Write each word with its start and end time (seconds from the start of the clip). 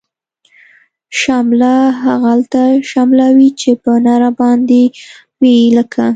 شمله 1.19 1.73
هغلته 2.03 2.63
شمله 2.91 3.25
وی، 3.37 3.49
چه 3.59 3.71
په 3.83 3.91
نرباندی 4.05 4.83
وی 5.39 5.57
لکه 5.75 6.05